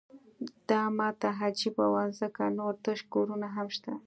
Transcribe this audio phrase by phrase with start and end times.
[0.69, 3.91] دا ماته عجیبه وه ځکه نور تش کورونه هم شته